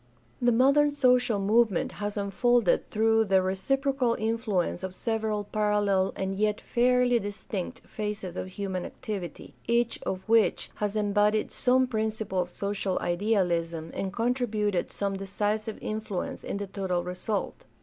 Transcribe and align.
The 0.41 0.51
modern 0.51 0.89
social 0.93 1.37
movement 1.37 1.91
has 1.91 2.17
unfolded 2.17 2.89
through 2.89 3.25
the 3.25 3.39
reciprocal 3.43 4.15
influence 4.15 4.81
of 4.81 4.95
several 4.95 5.43
parallel 5.43 6.11
and 6.15 6.33
yet 6.35 6.59
fairly 6.59 7.19
distinct 7.19 7.81
phases 7.85 8.35
of 8.35 8.47
human 8.47 8.83
activity, 8.83 9.53
each 9.67 10.01
of 10.01 10.27
which 10.27 10.71
has 10.77 10.95
embodied 10.95 11.51
some 11.51 11.85
principle 11.85 12.41
of 12.41 12.51
social 12.55 12.97
idealism 12.99 13.91
and 13.93 14.11
contributed 14.11 14.91
some 14.91 15.15
decisive 15.17 15.77
influence 15.81 16.41
to 16.41 16.55
the 16.55 16.65
total 16.65 17.03
result. 17.03 17.65